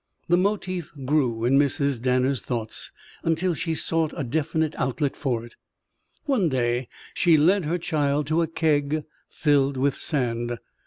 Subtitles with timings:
[0.27, 2.01] The motif grew in Mrs.
[2.01, 2.89] Danner's thoughts
[3.21, 5.55] until she sought a definite outlet for it.
[6.25, 10.57] One day she led her child to a keg filled with sand.